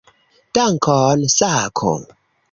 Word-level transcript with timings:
Dankon, 0.55 1.19
Sako! 1.37 1.91